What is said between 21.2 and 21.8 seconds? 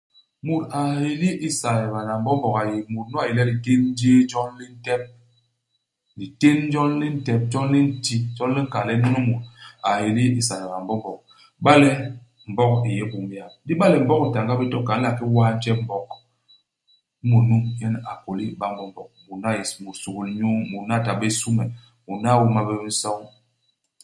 bé sume.